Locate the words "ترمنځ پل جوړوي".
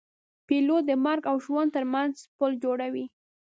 1.75-3.05